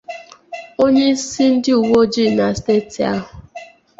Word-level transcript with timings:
Onyeisi 0.83 1.43
ndị 1.53 1.71
uwe 1.79 1.93
ojii 2.01 2.33
na 2.37 2.45
steeti 2.57 2.99
ahụ 3.13 3.29